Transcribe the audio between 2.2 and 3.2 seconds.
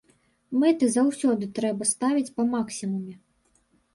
па максімуме.